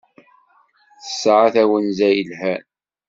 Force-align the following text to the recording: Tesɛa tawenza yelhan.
Tesɛa 1.03 1.47
tawenza 1.53 2.09
yelhan. 2.15 2.63